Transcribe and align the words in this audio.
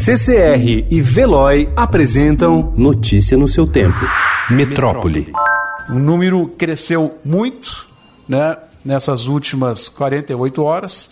CCR 0.00 0.86
e 0.88 1.02
Veloy 1.02 1.68
apresentam 1.74 2.72
Notícia 2.76 3.36
no 3.36 3.48
seu 3.48 3.66
tempo. 3.66 3.98
Metrópole. 4.48 5.32
O 5.90 5.94
número 5.94 6.46
cresceu 6.56 7.18
muito, 7.24 7.88
né, 8.28 8.56
nessas 8.84 9.26
últimas 9.26 9.88
48 9.88 10.62
horas. 10.62 11.10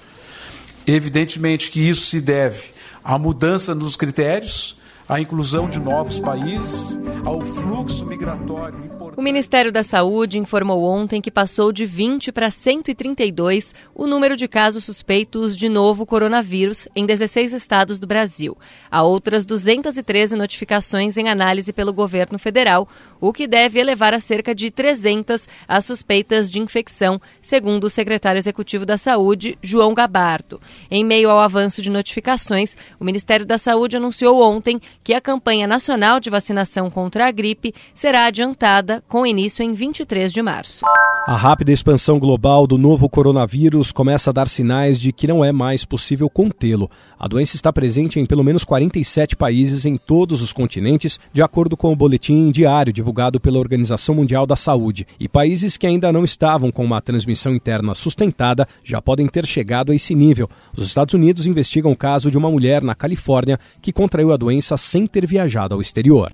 Evidentemente 0.87 1.69
que 1.69 1.81
isso 1.81 2.03
se 2.03 2.21
deve 2.21 2.71
à 3.03 3.19
mudança 3.19 3.75
nos 3.75 3.97
critérios, 3.97 4.79
à 5.09 5.21
inclusão 5.21 5.69
de 5.69 5.79
novos 5.79 6.19
países, 6.19 6.99
ao 7.25 7.41
fluxo 7.41 8.05
migratório 8.05 8.97
o 9.17 9.23
Ministério 9.23 9.73
da 9.73 9.83
Saúde 9.83 10.39
informou 10.39 10.85
ontem 10.85 11.23
que 11.23 11.31
passou 11.31 11.73
de 11.73 11.87
20 11.87 12.31
para 12.31 12.51
132 12.51 13.75
o 13.95 14.07
número 14.07 14.37
de 14.37 14.47
casos 14.47 14.85
suspeitos 14.85 15.57
de 15.57 15.71
novo 15.71 16.05
coronavírus 16.05 16.87
em 16.95 17.07
16 17.07 17.55
estados 17.55 17.99
do 17.99 18.07
Brasil. 18.07 18.59
Há 18.91 19.03
outras 19.03 19.47
213 19.47 20.37
notificações 20.37 21.17
em 21.17 21.31
análise 21.31 21.73
pelo 21.73 21.95
governo 21.95 22.39
federal, 22.39 22.87
o 23.19 23.33
que 23.33 23.47
deve 23.47 23.81
elevar 23.81 24.13
a 24.13 24.21
cerca 24.21 24.55
de 24.55 24.71
300 24.71 25.49
as 25.67 25.87
suspeitas 25.87 26.51
de 26.51 26.61
infecção, 26.61 27.19
segundo 27.41 27.85
o 27.85 27.91
secretário 27.91 28.39
executivo 28.39 28.85
da 28.85 28.99
Saúde, 28.99 29.59
João 29.63 29.95
Gabardo. 29.95 30.61
Em 30.91 31.03
meio 31.03 31.31
ao 31.31 31.41
avanço 31.41 31.81
de 31.81 31.91
notificações, 31.91 32.77
o 33.01 33.05
Ministério 33.05 33.47
da 33.47 33.57
Saúde 33.57 33.97
anunciou 33.97 34.43
ontem 34.43 34.79
que 35.07 35.15
a 35.15 35.21
campanha 35.21 35.69
nacional 35.69 36.19
de 36.19 36.29
vacinação 36.29 36.91
contra 36.91 37.29
a 37.29 37.31
gripe 37.31 37.73
será 37.95 38.27
adiantada 38.27 39.05
com 39.07 39.25
início 39.25 39.63
em 39.63 39.71
23 39.71 40.33
de 40.33 40.43
março. 40.43 40.85
A 41.29 41.37
rápida 41.37 41.73
expansão 41.73 42.19
global 42.21 42.69
do 42.69 42.77
novo 42.77 43.09
coronavírus 43.09 43.91
começa 43.91 44.31
a 44.31 44.33
dar 44.33 44.49
sinais 44.49 44.99
de 44.99 45.13
que 45.13 45.27
não 45.27 45.45
é 45.45 45.51
mais 45.51 45.85
possível 45.85 46.31
contê-lo. 46.31 46.91
A 47.19 47.27
doença 47.27 47.55
está 47.57 47.73
presente 47.73 48.21
em 48.21 48.27
pelo 48.27 48.45
menos 48.45 48.63
47 48.63 49.37
países 49.37 49.85
em 49.85 49.97
todos 49.97 50.43
os 50.43 50.53
continentes, 50.53 51.21
de 51.33 51.43
acordo 51.43 51.77
com 51.77 51.93
o 51.93 51.97
boletim 51.97 52.51
diário 52.53 52.93
divulgado 52.93 53.41
pela 53.41 53.59
Organização 53.59 54.15
Mundial 54.15 54.47
da 54.47 54.55
Saúde. 54.55 55.07
E 55.19 55.29
países 55.29 55.77
que 55.77 55.87
ainda 55.87 56.13
não 56.13 56.25
estavam 56.25 56.71
com 56.71 56.85
uma 56.85 57.01
transmissão 57.01 57.55
interna 57.55 57.95
sustentada 57.95 58.67
já 58.85 59.01
podem 59.01 59.27
ter 59.27 59.47
chegado 59.47 59.91
a 59.91 59.95
esse 59.95 60.15
nível. 60.15 60.49
Os 60.77 60.87
Estados 60.87 61.15
Unidos 61.15 61.47
investigam 61.47 61.91
o 61.91 61.97
caso 61.97 62.31
de 62.31 62.39
uma 62.39 62.51
mulher 62.51 62.83
na 62.83 62.95
Califórnia 62.95 63.59
que 63.83 63.93
contraiu 63.93 64.33
a 64.33 64.37
doença 64.37 64.77
sem 64.97 65.07
ter 65.07 65.27
viajado 65.27 65.75
ao 65.75 65.83
exterior. 65.83 66.31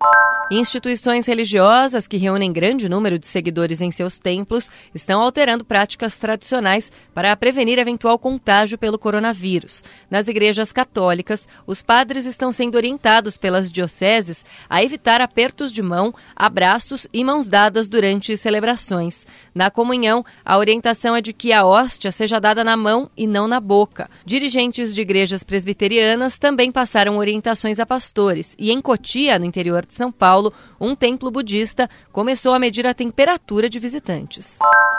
Instituições 0.50 1.26
religiosas 1.26 2.06
que 2.06 2.18
reúnem 2.18 2.52
grande 2.52 2.88
número 2.88 3.18
de 3.18 3.26
seguidores 3.26 3.80
em 3.80 3.90
seus 3.90 4.18
templos 4.18 4.70
estão 4.94 5.20
alterando 5.22 5.64
práticas 5.64 6.16
tradicionais 6.18 6.92
para 7.14 7.34
prevenir 7.36 7.78
eventual 7.78 8.18
contágio 8.18 8.76
pelo 8.76 8.98
coronavírus. 8.98 9.82
Nas 10.10 10.28
igrejas 10.28 10.70
católicas, 10.70 11.48
os 11.66 11.80
padres 11.80 12.26
estão 12.26 12.52
sendo 12.52 12.74
orientados 12.74 13.38
pelas 13.38 13.70
dioceses 13.72 14.44
a 14.68 14.82
evitar 14.82 15.22
apertos 15.22 15.72
de 15.72 15.80
mão, 15.80 16.12
abraços 16.36 17.06
e 17.12 17.24
mãos 17.24 17.48
dadas 17.48 17.88
durante 17.88 18.36
celebrações. 18.36 19.26
Na 19.54 19.70
comunhão, 19.70 20.24
a 20.44 20.58
orientação 20.58 21.16
é 21.16 21.22
de 21.22 21.32
que 21.32 21.52
a 21.52 21.64
hóstia 21.64 22.12
seja 22.12 22.38
dada 22.38 22.62
na 22.62 22.76
mão 22.76 23.10
e 23.16 23.26
não 23.26 23.48
na 23.48 23.60
boca. 23.60 24.10
Dirigentes 24.24 24.94
de 24.94 25.00
igrejas 25.00 25.42
presbiterianas 25.42 26.36
também 26.36 26.70
passaram 26.70 27.16
orientações 27.16 27.80
a 27.80 27.86
pastores 27.86 28.54
e 28.58 28.70
em 28.70 28.82
Cotia, 28.82 29.38
no 29.38 29.46
interior 29.46 29.86
de 29.86 29.94
São 29.94 30.12
Paulo, 30.12 30.31
Paulo, 30.32 30.50
um 30.80 30.94
templo 30.94 31.30
budista 31.30 31.90
começou 32.10 32.54
a 32.54 32.58
medir 32.58 32.86
a 32.86 32.94
temperatura 32.94 33.68
de 33.68 33.78
visitantes. 33.78 34.58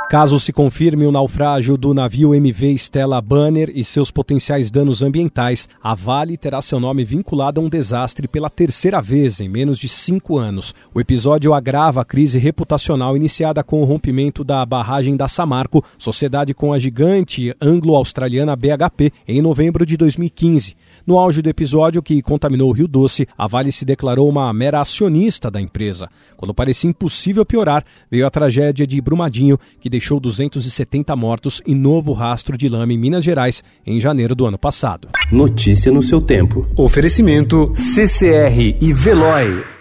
Caso 0.09 0.39
se 0.39 0.53
confirme 0.53 1.07
o 1.07 1.11
naufrágio 1.11 1.75
do 1.75 1.91
navio 1.91 2.35
MV 2.35 2.75
Stella 2.75 3.19
Banner 3.19 3.71
e 3.73 3.83
seus 3.83 4.11
potenciais 4.11 4.69
danos 4.69 5.01
ambientais, 5.01 5.67
a 5.81 5.95
Vale 5.95 6.37
terá 6.37 6.61
seu 6.61 6.79
nome 6.79 7.03
vinculado 7.03 7.59
a 7.59 7.63
um 7.63 7.69
desastre 7.69 8.27
pela 8.27 8.49
terceira 8.49 9.01
vez 9.01 9.39
em 9.39 9.49
menos 9.49 9.79
de 9.79 9.89
cinco 9.89 10.37
anos. 10.37 10.75
O 10.93 11.01
episódio 11.01 11.53
agrava 11.53 12.01
a 12.01 12.05
crise 12.05 12.37
reputacional 12.37 13.15
iniciada 13.17 13.63
com 13.63 13.81
o 13.81 13.85
rompimento 13.85 14.43
da 14.43 14.63
barragem 14.63 15.17
da 15.17 15.28
Samarco, 15.28 15.83
sociedade 15.97 16.53
com 16.53 16.73
a 16.73 16.78
gigante 16.78 17.55
anglo-australiana 17.59 18.55
BHP, 18.55 19.11
em 19.28 19.41
novembro 19.41 19.83
de 19.83 19.97
2015. 19.97 20.75
No 21.05 21.17
auge 21.17 21.41
do 21.41 21.49
episódio 21.49 22.01
que 22.01 22.22
contaminou 22.22 22.69
o 22.69 22.72
Rio 22.72 22.88
Doce, 22.88 23.28
a 23.38 23.45
Vale 23.45 23.73
se 23.73 23.83
declarou 23.83 24.29
uma 24.29 24.53
mera 24.53 24.79
acionista 24.79 25.51
da 25.51 25.59
empresa. 25.59 26.07
Quando 26.38 26.53
parecia 26.53 26.89
impossível 26.89 27.45
piorar, 27.45 27.83
veio 28.09 28.25
a 28.25 28.29
tragédia 28.29 28.88
de 28.88 29.01
Brumadinho, 29.01 29.59
que 29.81 29.89
deixou 29.93 30.19
270 30.19 31.15
mortos 31.15 31.61
e 31.65 31.75
novo 31.75 32.13
rastro 32.13 32.57
de 32.57 32.67
lama 32.67 32.91
em 32.91 32.97
Minas 32.97 33.23
Gerais 33.23 33.63
em 33.85 33.99
janeiro 33.99 34.35
do 34.35 34.45
ano 34.45 34.57
passado. 34.57 35.07
Notícia 35.31 35.91
no 35.91 36.01
seu 36.01 36.19
tempo. 36.19 36.67
Oferecimento 36.75 37.71
CCR 37.75 38.77
e 38.81 38.91
Veloy. 38.91 39.72